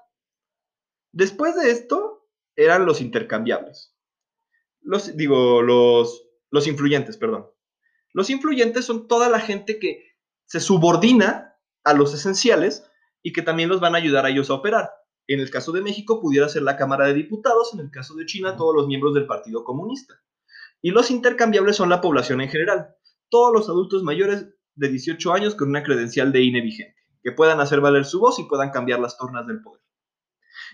Después 1.12 1.56
de 1.56 1.72
esto 1.72 2.17
eran 2.58 2.86
los 2.86 3.00
intercambiables. 3.00 3.96
Los, 4.82 5.16
digo, 5.16 5.62
los, 5.62 6.28
los 6.50 6.68
influyentes, 6.68 7.16
perdón. 7.16 7.48
Los 8.14 8.30
influyentes 8.30 8.84
son 8.84 9.08
toda 9.08 9.30
la 9.30 9.40
gente 9.40 9.80
que 9.80 10.18
se 10.46 10.60
subordina 10.60 11.56
a 11.84 11.94
los 11.94 12.14
esenciales 12.14 12.90
y 13.22 13.32
que 13.32 13.44
también 13.44 13.70
los 13.70 13.80
van 13.80 13.96
a 13.96 14.00
ayudar 14.00 14.26
a 14.26 14.30
ellos 14.30 14.50
a 14.50 14.56
operar. 14.56 14.90
En 15.28 15.40
el 15.40 15.52
caso 15.52 15.72
de 15.72 15.82
México 15.82 16.20
pudiera 16.20 16.50
ser 16.50 16.64
la 16.64 16.78
Cámara 16.78 17.06
de 17.06 17.14
Diputados, 17.14 17.74
en 17.74 17.80
el 17.82 17.92
caso 17.92 18.16
de 18.16 18.26
China 18.26 18.56
todos 18.56 18.76
los 18.76 18.88
miembros 18.88 19.14
del 19.14 19.28
Partido 19.28 19.64
Comunista. 19.64 20.16
Y 20.82 20.92
los 20.92 21.12
intercambiables 21.12 21.76
son 21.76 21.90
la 21.90 22.02
población 22.02 22.42
en 22.42 22.50
general, 22.50 22.96
todos 23.30 23.54
los 23.54 23.70
adultos 23.70 24.04
mayores 24.04 24.48
de 24.76 24.90
18 24.90 25.34
años 25.34 25.56
con 25.56 25.70
una 25.70 25.84
credencial 25.84 26.32
de 26.32 26.44
INE 26.44 26.62
vigente, 26.62 26.96
que 27.22 27.34
puedan 27.34 27.60
hacer 27.60 27.82
valer 27.82 28.06
su 28.06 28.20
voz 28.20 28.40
y 28.40 28.46
puedan 28.46 28.72
cambiar 28.72 29.00
las 29.00 29.18
tornas 29.18 29.46
del 29.46 29.62
poder. 29.62 29.82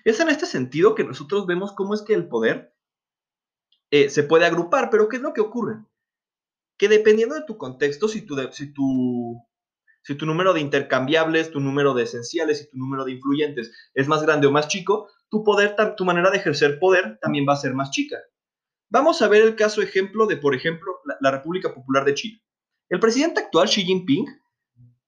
Es 0.04 0.20
en 0.20 0.30
este 0.30 0.46
sentido 0.46 0.96
que 0.96 1.04
nosotros 1.04 1.46
vemos 1.46 1.74
cómo 1.74 1.94
es 1.94 2.02
que 2.02 2.14
el 2.14 2.28
poder 2.28 2.76
eh, 3.92 4.10
se 4.10 4.24
puede 4.24 4.46
agrupar, 4.46 4.90
pero 4.90 5.10
¿qué 5.10 5.18
es 5.18 5.22
lo 5.22 5.34
que 5.34 5.42
ocurre? 5.42 5.86
Que 6.78 6.88
dependiendo 6.88 7.36
de 7.36 7.46
tu 7.46 7.58
contexto, 7.58 8.08
si 8.08 8.22
tu, 8.22 8.36
si 8.52 8.74
tu 8.74 9.44
si 10.04 10.16
tu 10.16 10.26
número 10.26 10.54
de 10.54 10.60
intercambiables, 10.60 11.52
tu 11.52 11.62
número 11.62 11.94
de 11.94 12.04
esenciales 12.04 12.62
y 12.62 12.70
tu 12.70 12.78
número 12.78 13.06
de 13.06 13.14
influyentes 13.14 13.72
es 13.94 14.08
más 14.08 14.22
grande 14.22 14.48
o 14.48 14.52
más 14.52 14.68
chico, 14.68 15.10
tu 15.30 15.44
poder, 15.44 15.76
tu 15.96 16.06
manera 16.06 16.30
de 16.30 16.38
ejercer 16.38 16.78
poder 16.78 17.18
también 17.22 17.46
va 17.48 17.54
a 17.54 17.58
ser 17.58 17.74
más 17.74 17.90
chica. 17.90 18.18
Vamos 18.90 19.22
a 19.22 19.28
ver 19.28 19.42
el 19.42 19.56
caso 19.56 19.82
ejemplo 19.82 20.28
de, 20.28 20.38
por 20.38 20.54
ejemplo, 20.54 21.00
la, 21.22 21.32
República 21.32 21.74
Popular 21.74 22.06
de 22.06 22.14
China. 22.14 22.40
El 22.90 23.00
presidente 23.00 23.40
actual, 23.40 23.68
Xi 23.68 23.84
Jinping, 23.84 24.26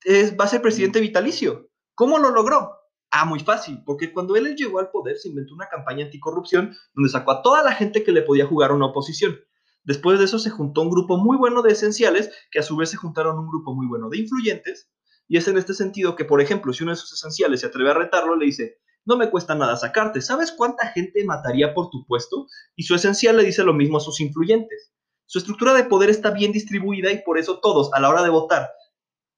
es, 0.06 0.36
va 0.40 0.46
a 0.46 0.48
ser 0.48 0.62
presidente 0.62 1.02
vitalicio. 1.02 1.70
¿Cómo 1.94 2.18
lo 2.18 2.32
logró? 2.32 2.72
Ah, 3.18 3.24
muy 3.24 3.40
fácil, 3.40 3.82
porque 3.86 4.12
cuando 4.12 4.36
él 4.36 4.58
llegó 4.58 4.78
al 4.78 4.92
poder 4.92 5.18
se 5.18 5.30
inventó 5.30 5.54
una 5.54 5.70
campaña 5.70 6.04
anticorrupción 6.04 6.76
donde 6.94 7.10
sacó 7.10 7.32
a 7.32 7.42
toda 7.42 7.64
la 7.64 7.72
gente 7.72 8.04
que 8.04 8.12
le 8.12 8.22
podía 8.22 8.46
jugar 8.46 8.74
una 8.74 8.88
oposición. 8.88 9.40
Después 9.86 10.20
de 10.20 10.26
eso 10.26 10.38
se 10.38 10.50
juntó 10.50 10.82
un 10.82 10.90
grupo 10.90 11.16
muy 11.16 11.38
bueno 11.38 11.62
de 11.62 11.72
esenciales, 11.72 12.30
que 12.52 12.60
a 12.60 12.62
su 12.62 12.76
vez 12.76 12.90
se 12.90 12.98
juntaron 12.98 13.40
un 13.40 13.48
grupo 13.48 13.74
muy 13.74 13.88
bueno 13.88 14.10
de 14.10 14.18
influyentes, 14.18 14.90
y 15.30 15.38
es 15.38 15.48
en 15.48 15.58
este 15.58 15.74
sentido 15.74 16.18
que, 16.18 16.26
por 16.26 16.42
ejemplo, 16.42 16.74
si 16.74 16.84
uno 16.84 16.92
de 16.92 16.96
esos 16.96 17.14
esenciales 17.14 17.62
se 17.62 17.68
atreve 17.68 17.92
a 17.92 17.94
retarlo, 17.94 18.36
le 18.36 18.48
dice, 18.48 18.80
no 19.06 19.16
me 19.16 19.30
cuesta 19.30 19.56
nada 19.56 19.78
sacarte, 19.78 20.20
¿sabes 20.20 20.52
cuánta 20.52 20.88
gente 20.88 21.24
mataría 21.24 21.74
por 21.74 21.90
tu 21.92 22.06
puesto? 22.06 22.48
Y 22.76 22.84
su 22.84 22.96
esencial 22.96 23.38
le 23.38 23.46
dice 23.46 23.64
lo 23.64 23.74
mismo 23.74 23.96
a 23.96 24.02
sus 24.02 24.20
influyentes. 24.20 24.92
Su 25.26 25.38
estructura 25.38 25.74
de 25.74 25.86
poder 25.86 26.10
está 26.10 26.32
bien 26.32 26.52
distribuida 26.52 27.14
y 27.14 27.24
por 27.24 27.38
eso 27.38 27.62
todos, 27.62 27.94
a 27.94 28.02
la 28.02 28.10
hora 28.10 28.24
de 28.24 28.30
votar, 28.30 28.72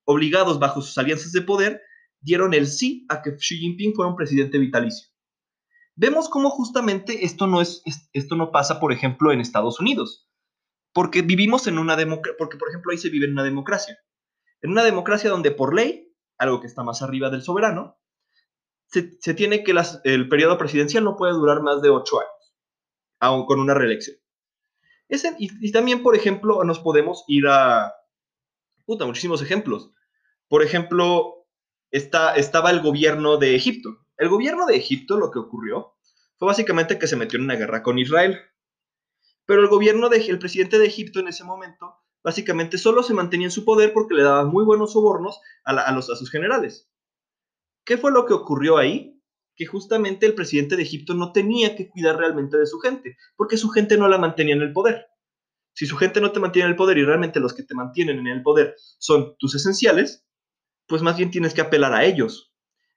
obligados 0.03 0.57
bajo 0.57 0.81
sus 0.81 0.97
alianzas 0.97 1.31
de 1.31 1.41
poder, 1.43 1.81
dieron 2.19 2.53
el 2.53 2.67
sí 2.67 3.05
a 3.09 3.21
que 3.21 3.35
Xi 3.35 3.57
Jinping 3.57 3.93
fuera 3.93 4.09
un 4.09 4.15
presidente 4.15 4.57
vitalicio. 4.57 5.09
Vemos 5.95 6.29
cómo 6.29 6.49
justamente 6.49 7.25
esto 7.25 7.47
no, 7.47 7.61
es, 7.61 7.81
esto 8.13 8.35
no 8.35 8.51
pasa, 8.51 8.79
por 8.79 8.91
ejemplo, 8.91 9.31
en 9.31 9.41
Estados 9.41 9.79
Unidos 9.79 10.27
porque 10.97 11.21
vivimos 11.21 11.67
en 11.67 11.77
una 11.77 11.95
democracia, 11.95 12.35
porque 12.39 12.57
por 12.57 12.69
ejemplo 12.69 12.91
ahí 12.91 12.97
se 12.97 13.11
vive 13.11 13.27
en 13.27 13.33
una 13.33 13.43
democracia. 13.43 13.99
En 14.63 14.71
una 14.71 14.83
democracia 14.83 15.29
donde 15.29 15.51
por 15.51 15.75
ley, 15.75 16.11
algo 16.39 16.59
que 16.59 16.65
está 16.65 16.81
más 16.81 17.03
arriba 17.03 17.29
del 17.29 17.43
soberano, 17.43 17.99
se, 18.87 19.03
tiene 19.35 19.63
que 19.63 19.75
el 20.05 20.27
periodo 20.27 20.57
presidencial 20.57 21.03
no 21.03 21.15
puede 21.15 21.33
durar 21.33 21.61
más 21.61 21.83
de 21.83 21.91
ocho 21.91 22.19
años, 22.19 22.55
aún 23.19 23.45
con 23.45 23.59
una 23.59 23.75
reelección. 23.75 24.17
y, 25.37 25.71
también, 25.71 26.01
por 26.01 26.15
ejemplo, 26.15 26.63
nos 26.63 26.79
podemos 26.79 27.23
ir 27.27 27.45
a... 27.47 27.93
Puta, 28.87 29.05
muchísimos 29.05 29.43
ejemplos. 29.43 29.91
Por 30.47 30.63
ejemplo, 30.63 31.36
está, 31.91 32.35
estaba 32.35 32.71
el 32.71 32.81
gobierno 32.81 33.37
de 33.37 33.55
Egipto. 33.55 34.05
El 34.17 34.29
gobierno 34.29 34.65
de 34.65 34.75
Egipto 34.75 35.17
lo 35.17 35.31
que 35.31 35.39
ocurrió 35.39 35.95
fue 36.37 36.47
básicamente 36.47 36.99
que 36.99 37.07
se 37.07 37.15
metió 37.15 37.37
en 37.37 37.45
una 37.45 37.55
guerra 37.55 37.83
con 37.83 37.99
Israel. 37.99 38.39
Pero 39.45 39.61
el 39.61 39.67
gobierno 39.67 40.09
del 40.09 40.39
presidente 40.39 40.79
de 40.79 40.87
Egipto 40.87 41.19
en 41.19 41.27
ese 41.27 41.43
momento 41.43 41.95
básicamente 42.23 42.77
solo 42.77 43.03
se 43.03 43.13
mantenía 43.13 43.47
en 43.47 43.51
su 43.51 43.63
poder 43.63 43.93
porque 43.93 44.15
le 44.15 44.23
daba 44.23 44.43
muy 44.43 44.65
buenos 44.65 44.93
sobornos 44.93 45.39
a, 45.63 45.91
los, 45.93 46.09
a 46.09 46.15
sus 46.15 46.29
generales. 46.29 46.89
¿Qué 47.85 47.97
fue 47.97 48.11
lo 48.11 48.25
que 48.25 48.33
ocurrió 48.33 48.77
ahí? 48.77 49.21
Que 49.55 49.65
justamente 49.65 50.25
el 50.25 50.35
presidente 50.35 50.75
de 50.75 50.83
Egipto 50.83 51.13
no 51.13 51.31
tenía 51.31 51.75
que 51.75 51.87
cuidar 51.87 52.17
realmente 52.17 52.57
de 52.57 52.65
su 52.65 52.79
gente, 52.79 53.17
porque 53.37 53.55
su 53.55 53.69
gente 53.69 53.97
no 53.97 54.09
la 54.09 54.17
mantenía 54.17 54.55
en 54.55 54.61
el 54.61 54.73
poder. 54.73 55.07
Si 55.73 55.85
su 55.85 55.95
gente 55.95 56.19
no 56.19 56.33
te 56.33 56.41
mantiene 56.41 56.65
en 56.65 56.71
el 56.71 56.75
poder 56.75 56.97
y 56.97 57.05
realmente 57.05 57.39
los 57.39 57.53
que 57.53 57.63
te 57.63 57.75
mantienen 57.75 58.19
en 58.19 58.27
el 58.27 58.43
poder 58.43 58.75
son 58.97 59.37
tus 59.37 59.55
esenciales, 59.55 60.26
pues 60.87 61.01
más 61.01 61.17
bien 61.17 61.31
tienes 61.31 61.53
que 61.53 61.61
apelar 61.61 61.93
a 61.93 62.05
ellos. 62.05 62.53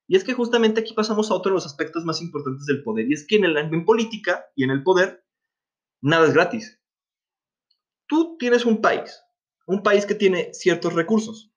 Y 0.06 0.16
es 0.16 0.24
que 0.24 0.34
justamente 0.34 0.80
aquí 0.80 0.92
pasamos 0.92 1.30
a 1.30 1.34
otro 1.34 1.50
de 1.50 1.54
los 1.54 1.66
aspectos 1.66 2.04
más 2.04 2.20
importantes 2.20 2.66
del 2.66 2.82
poder, 2.82 3.06
y 3.08 3.14
es 3.14 3.26
que 3.26 3.36
en, 3.36 3.44
el, 3.44 3.56
en 3.56 3.84
política 3.84 4.46
y 4.56 4.64
en 4.64 4.70
el 4.70 4.82
poder 4.82 5.24
nada 6.00 6.26
es 6.26 6.34
gratis. 6.34 6.80
Tú 8.06 8.36
tienes 8.38 8.64
un 8.64 8.80
país, 8.80 9.22
un 9.66 9.82
país 9.82 10.06
que 10.06 10.16
tiene 10.16 10.52
ciertos 10.52 10.94
recursos. 10.94 11.52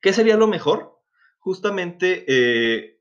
¿Qué 0.00 0.12
sería 0.12 0.36
lo 0.36 0.48
mejor? 0.48 1.00
Justamente, 1.38 2.24
eh, 2.26 3.00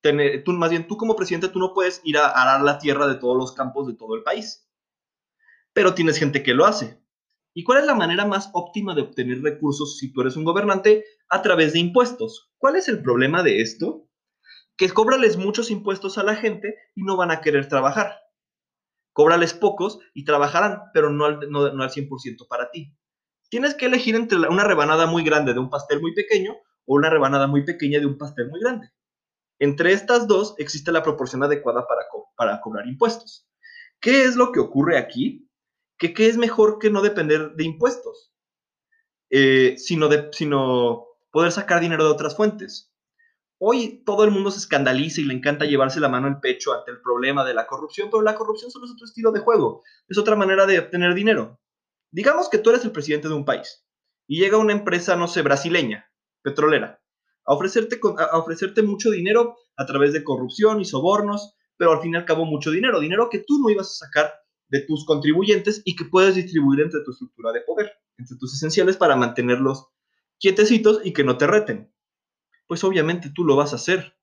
tener, 0.00 0.42
tú, 0.42 0.52
más 0.52 0.70
bien 0.70 0.88
tú 0.88 0.96
como 0.96 1.16
presidente, 1.16 1.48
tú 1.48 1.58
no 1.58 1.72
puedes 1.72 2.00
ir 2.04 2.18
a 2.18 2.28
arar 2.28 2.62
la 2.62 2.78
tierra 2.78 3.06
de 3.06 3.14
todos 3.14 3.36
los 3.36 3.52
campos 3.52 3.86
de 3.86 3.94
todo 3.94 4.16
el 4.16 4.22
país. 4.22 4.68
Pero 5.72 5.94
tienes 5.94 6.18
gente 6.18 6.42
que 6.42 6.54
lo 6.54 6.66
hace. 6.66 7.00
¿Y 7.54 7.64
cuál 7.64 7.80
es 7.80 7.86
la 7.86 7.94
manera 7.94 8.26
más 8.26 8.50
óptima 8.52 8.94
de 8.94 9.02
obtener 9.02 9.40
recursos 9.40 9.98
si 9.98 10.12
tú 10.12 10.20
eres 10.20 10.36
un 10.36 10.44
gobernante? 10.44 11.04
A 11.28 11.40
través 11.40 11.72
de 11.72 11.78
impuestos. 11.78 12.50
¿Cuál 12.58 12.76
es 12.76 12.88
el 12.88 13.00
problema 13.00 13.42
de 13.42 13.60
esto? 13.60 14.08
Que 14.76 14.90
cobrales 14.90 15.36
muchos 15.36 15.70
impuestos 15.70 16.18
a 16.18 16.24
la 16.24 16.34
gente 16.34 16.76
y 16.94 17.04
no 17.04 17.16
van 17.16 17.30
a 17.30 17.40
querer 17.40 17.68
trabajar 17.68 18.24
cóbrales 19.14 19.54
pocos 19.54 20.00
y 20.12 20.24
trabajarán, 20.24 20.90
pero 20.92 21.08
no 21.08 21.24
al, 21.24 21.50
no, 21.50 21.64
al 21.64 21.90
100% 21.90 22.46
para 22.48 22.70
ti. 22.70 22.92
Tienes 23.48 23.74
que 23.74 23.86
elegir 23.86 24.16
entre 24.16 24.36
una 24.38 24.64
rebanada 24.64 25.06
muy 25.06 25.24
grande 25.24 25.54
de 25.54 25.60
un 25.60 25.70
pastel 25.70 26.00
muy 26.02 26.12
pequeño 26.12 26.52
o 26.84 26.96
una 26.96 27.08
rebanada 27.08 27.46
muy 27.46 27.64
pequeña 27.64 28.00
de 28.00 28.06
un 28.06 28.18
pastel 28.18 28.50
muy 28.50 28.60
grande. 28.60 28.90
Entre 29.60 29.92
estas 29.92 30.26
dos 30.26 30.54
existe 30.58 30.90
la 30.90 31.02
proporción 31.02 31.42
adecuada 31.44 31.86
para 32.36 32.60
cobrar 32.60 32.86
impuestos. 32.86 33.48
¿Qué 34.00 34.24
es 34.24 34.34
lo 34.34 34.50
que 34.50 34.60
ocurre 34.60 34.98
aquí? 34.98 35.43
Que 36.04 36.12
qué 36.12 36.26
es 36.26 36.36
mejor 36.36 36.78
que 36.78 36.90
no 36.90 37.00
depender 37.00 37.54
de 37.54 37.64
impuestos, 37.64 38.30
eh, 39.30 39.76
sino, 39.78 40.08
de, 40.08 40.28
sino 40.32 41.06
poder 41.30 41.50
sacar 41.50 41.80
dinero 41.80 42.04
de 42.04 42.10
otras 42.10 42.36
fuentes. 42.36 42.92
Hoy 43.58 44.02
todo 44.04 44.24
el 44.24 44.30
mundo 44.30 44.50
se 44.50 44.58
escandaliza 44.58 45.22
y 45.22 45.24
le 45.24 45.32
encanta 45.32 45.64
llevarse 45.64 46.00
la 46.00 46.10
mano 46.10 46.26
al 46.26 46.40
pecho 46.40 46.74
ante 46.74 46.90
el 46.90 47.00
problema 47.00 47.42
de 47.42 47.54
la 47.54 47.66
corrupción, 47.66 48.10
pero 48.10 48.22
la 48.22 48.34
corrupción 48.34 48.70
solo 48.70 48.84
es 48.84 48.92
otro 48.92 49.06
estilo 49.06 49.32
de 49.32 49.40
juego, 49.40 49.82
es 50.06 50.18
otra 50.18 50.36
manera 50.36 50.66
de 50.66 50.78
obtener 50.78 51.14
dinero. 51.14 51.58
Digamos 52.10 52.50
que 52.50 52.58
tú 52.58 52.68
eres 52.68 52.84
el 52.84 52.92
presidente 52.92 53.28
de 53.28 53.34
un 53.34 53.46
país 53.46 53.86
y 54.26 54.40
llega 54.40 54.58
una 54.58 54.74
empresa, 54.74 55.16
no 55.16 55.26
sé, 55.26 55.40
brasileña, 55.40 56.12
petrolera, 56.42 57.02
a 57.46 57.54
ofrecerte, 57.54 57.98
a 58.18 58.36
ofrecerte 58.36 58.82
mucho 58.82 59.10
dinero 59.10 59.56
a 59.74 59.86
través 59.86 60.12
de 60.12 60.22
corrupción 60.22 60.82
y 60.82 60.84
sobornos, 60.84 61.54
pero 61.78 61.92
al 61.92 62.02
fin 62.02 62.12
y 62.12 62.16
al 62.18 62.26
cabo 62.26 62.44
mucho 62.44 62.70
dinero, 62.70 63.00
dinero 63.00 63.30
que 63.30 63.38
tú 63.38 63.58
no 63.58 63.70
ibas 63.70 63.86
a 63.92 64.04
sacar 64.04 64.43
de 64.74 64.86
tus 64.86 65.06
contribuyentes 65.06 65.82
y 65.84 65.96
que 65.96 66.04
puedes 66.04 66.34
distribuir 66.34 66.80
entre 66.80 67.00
tu 67.04 67.12
estructura 67.12 67.52
de 67.52 67.62
poder, 67.62 67.92
entre 68.18 68.36
tus 68.36 68.54
esenciales 68.54 68.96
para 68.96 69.16
mantenerlos 69.16 69.86
quietecitos 70.38 71.00
y 71.04 71.12
que 71.12 71.24
no 71.24 71.38
te 71.38 71.46
reten 71.46 71.94
pues 72.66 72.84
obviamente 72.84 73.30
tú 73.34 73.44
lo 73.44 73.56
vas 73.56 73.72
a 73.72 73.76
hacer. 73.76 74.16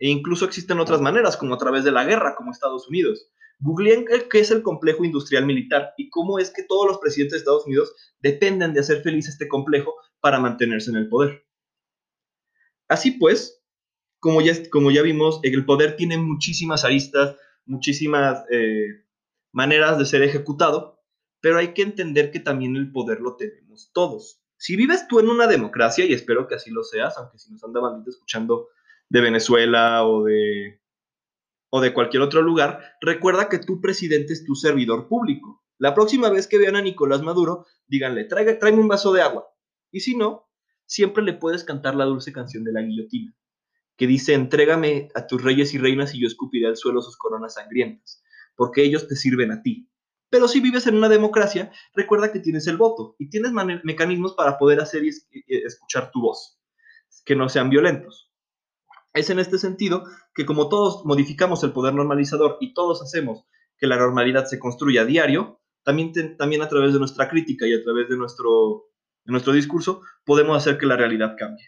E 0.00 0.08
incluso 0.08 0.44
existen 0.44 0.78
otras 0.78 1.00
maneras, 1.00 1.36
como 1.36 1.54
a 1.54 1.58
través 1.58 1.84
de 1.84 1.92
la 1.92 2.04
guerra, 2.04 2.34
como 2.36 2.50
Estados 2.50 2.88
Unidos. 2.88 3.28
Googleen 3.58 4.04
qué 4.30 4.40
es 4.40 4.50
el 4.50 4.62
complejo 4.62 5.04
industrial 5.04 5.46
militar 5.46 5.94
y 5.96 6.10
cómo 6.10 6.38
es 6.38 6.50
que 6.50 6.62
todos 6.62 6.86
los 6.86 6.98
presidentes 6.98 7.32
de 7.32 7.38
Estados 7.38 7.66
Unidos 7.66 7.94
dependen 8.20 8.74
de 8.74 8.80
hacer 8.80 9.02
feliz 9.02 9.28
este 9.28 9.48
complejo 9.48 9.94
para 10.20 10.38
mantenerse 10.38 10.90
en 10.90 10.96
el 10.96 11.08
poder. 11.08 11.46
Así 12.88 13.12
pues, 13.12 13.62
como 14.20 14.40
ya, 14.40 14.52
como 14.70 14.90
ya 14.90 15.02
vimos, 15.02 15.40
el 15.42 15.64
poder 15.64 15.96
tiene 15.96 16.18
muchísimas 16.18 16.84
aristas, 16.84 17.36
muchísimas 17.64 18.44
eh, 18.50 19.05
maneras 19.56 19.98
de 19.98 20.04
ser 20.04 20.22
ejecutado, 20.22 21.02
pero 21.40 21.56
hay 21.56 21.72
que 21.72 21.80
entender 21.80 22.30
que 22.30 22.40
también 22.40 22.76
el 22.76 22.92
poder 22.92 23.20
lo 23.20 23.36
tenemos 23.36 23.90
todos. 23.94 24.42
Si 24.58 24.76
vives 24.76 25.08
tú 25.08 25.18
en 25.18 25.30
una 25.30 25.46
democracia, 25.46 26.04
y 26.04 26.12
espero 26.12 26.46
que 26.46 26.56
así 26.56 26.70
lo 26.70 26.84
seas, 26.84 27.16
aunque 27.16 27.38
si 27.38 27.50
nos 27.50 27.64
anda 27.64 27.80
bandito 27.80 28.10
escuchando 28.10 28.68
de 29.08 29.22
Venezuela 29.22 30.04
o 30.04 30.24
de, 30.24 30.82
o 31.70 31.80
de 31.80 31.94
cualquier 31.94 32.22
otro 32.22 32.42
lugar, 32.42 32.96
recuerda 33.00 33.48
que 33.48 33.58
tu 33.58 33.80
presidente 33.80 34.34
es 34.34 34.44
tu 34.44 34.54
servidor 34.54 35.08
público. 35.08 35.64
La 35.78 35.94
próxima 35.94 36.28
vez 36.28 36.46
que 36.46 36.58
vean 36.58 36.76
a 36.76 36.82
Nicolás 36.82 37.22
Maduro, 37.22 37.64
díganle, 37.86 38.24
tráeme 38.24 38.80
un 38.80 38.88
vaso 38.88 39.10
de 39.14 39.22
agua. 39.22 39.48
Y 39.90 40.00
si 40.00 40.18
no, 40.18 40.50
siempre 40.84 41.22
le 41.22 41.32
puedes 41.32 41.64
cantar 41.64 41.94
la 41.94 42.04
dulce 42.04 42.30
canción 42.30 42.62
de 42.62 42.72
la 42.72 42.82
guillotina, 42.82 43.34
que 43.96 44.06
dice, 44.06 44.34
entrégame 44.34 45.08
a 45.14 45.26
tus 45.26 45.42
reyes 45.42 45.72
y 45.72 45.78
reinas 45.78 46.14
y 46.14 46.20
yo 46.20 46.26
escupiré 46.26 46.66
al 46.66 46.76
suelo 46.76 47.00
sus 47.00 47.16
coronas 47.16 47.54
sangrientas, 47.54 48.22
porque 48.56 48.82
ellos 48.82 49.06
te 49.06 49.16
sirven 49.16 49.52
a 49.52 49.62
ti. 49.62 49.88
Pero 50.30 50.48
si 50.48 50.60
vives 50.60 50.86
en 50.86 50.96
una 50.96 51.08
democracia, 51.08 51.70
recuerda 51.94 52.32
que 52.32 52.40
tienes 52.40 52.66
el 52.66 52.76
voto 52.76 53.14
y 53.18 53.30
tienes 53.30 53.52
mecanismos 53.52 54.34
para 54.34 54.58
poder 54.58 54.80
hacer 54.80 55.04
y 55.04 55.10
escuchar 55.46 56.10
tu 56.10 56.20
voz, 56.20 56.58
que 57.24 57.36
no 57.36 57.48
sean 57.48 57.70
violentos. 57.70 58.32
Es 59.14 59.30
en 59.30 59.38
este 59.38 59.58
sentido 59.58 60.04
que 60.34 60.44
como 60.44 60.68
todos 60.68 61.04
modificamos 61.04 61.62
el 61.64 61.72
poder 61.72 61.94
normalizador 61.94 62.58
y 62.60 62.74
todos 62.74 63.02
hacemos 63.02 63.44
que 63.78 63.86
la 63.86 63.96
normalidad 63.96 64.46
se 64.46 64.58
construya 64.58 65.02
a 65.02 65.06
diario, 65.06 65.60
también, 65.84 66.36
también 66.36 66.62
a 66.62 66.68
través 66.68 66.92
de 66.92 66.98
nuestra 66.98 67.28
crítica 67.28 67.66
y 67.66 67.72
a 67.72 67.82
través 67.82 68.08
de 68.08 68.16
nuestro, 68.16 68.90
nuestro 69.24 69.52
discurso 69.52 70.02
podemos 70.24 70.56
hacer 70.56 70.76
que 70.76 70.86
la 70.86 70.96
realidad 70.96 71.36
cambie. 71.38 71.66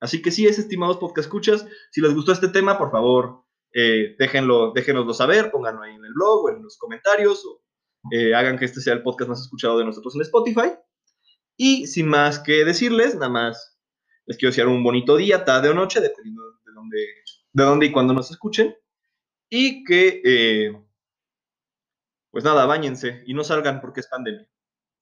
Así 0.00 0.22
que 0.22 0.30
sí, 0.30 0.46
es 0.46 0.58
estimados 0.58 0.96
podcast 0.96 1.26
escuchas, 1.26 1.66
si 1.90 2.00
les 2.00 2.14
gustó 2.14 2.32
este 2.32 2.48
tema, 2.48 2.76
por 2.76 2.90
favor, 2.90 3.43
eh, 3.74 4.14
déjenlo, 4.18 4.72
déjenoslo 4.72 5.12
saber, 5.12 5.50
pónganlo 5.50 5.82
ahí 5.82 5.94
en 5.94 6.04
el 6.04 6.12
blog 6.14 6.44
o 6.44 6.48
en 6.50 6.62
los 6.62 6.78
comentarios 6.78 7.44
o 7.44 7.60
eh, 8.12 8.34
hagan 8.34 8.56
que 8.56 8.66
este 8.66 8.80
sea 8.80 8.94
el 8.94 9.02
podcast 9.02 9.28
más 9.28 9.40
escuchado 9.40 9.78
de 9.78 9.84
nosotros 9.84 10.14
en 10.14 10.22
Spotify. 10.22 10.72
Y 11.56 11.86
sin 11.86 12.06
más 12.08 12.38
que 12.38 12.64
decirles, 12.64 13.14
nada 13.14 13.28
más 13.28 13.78
les 14.26 14.36
quiero 14.36 14.50
desear 14.50 14.68
un 14.68 14.82
bonito 14.82 15.16
día, 15.16 15.44
tarde 15.44 15.68
o 15.68 15.74
noche, 15.74 16.00
dependiendo 16.00 16.42
de 16.64 16.72
dónde, 16.72 16.98
de 17.52 17.64
dónde 17.64 17.86
y 17.86 17.92
cuándo 17.92 18.14
nos 18.14 18.30
escuchen. 18.30 18.76
Y 19.50 19.84
que, 19.84 20.22
eh, 20.24 20.72
pues 22.30 22.44
nada, 22.44 22.66
bañense 22.66 23.22
y 23.26 23.34
no 23.34 23.44
salgan 23.44 23.80
porque 23.80 24.00
es 24.00 24.08
pandemia. 24.08 24.48